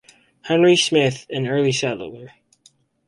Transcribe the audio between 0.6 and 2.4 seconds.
Smith, an early settler.